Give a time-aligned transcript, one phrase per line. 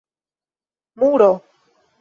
[0.97, 1.31] muro